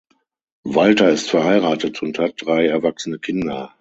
Walter 0.63 1.09
ist 1.11 1.29
verheiratet 1.29 2.01
und 2.01 2.17
hat 2.17 2.33
drei 2.41 2.65
erwachsene 2.65 3.19
Kinder. 3.19 3.69